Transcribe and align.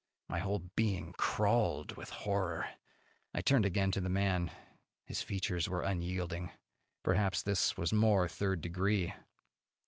My 0.29 0.39
whole 0.39 0.63
being 0.75 1.13
crawled 1.13 1.91
with 1.95 2.09
horror. 2.09 2.67
I 3.35 3.41
turned 3.41 3.67
again 3.67 3.91
to 3.91 4.01
the 4.01 4.09
man. 4.09 4.49
His 5.05 5.21
features 5.21 5.69
were 5.69 5.83
unyielding. 5.83 6.49
Perhaps 7.03 7.43
this 7.43 7.77
was 7.77 7.93
more 7.93 8.27
third 8.27 8.61
degree. 8.61 9.13